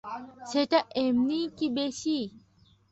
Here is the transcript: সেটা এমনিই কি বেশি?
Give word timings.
সেটা 0.51 0.79
এমনিই 1.03 1.47
কি 1.57 1.67
বেশি? 1.77 2.17